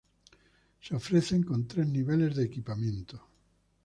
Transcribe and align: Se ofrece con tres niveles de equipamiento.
Se 0.81 0.95
ofrece 0.95 1.43
con 1.45 1.67
tres 1.67 1.87
niveles 1.87 2.35
de 2.35 2.45
equipamiento. 2.45 3.21